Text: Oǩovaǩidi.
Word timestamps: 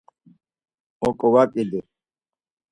Oǩovaǩidi. 1.07 1.81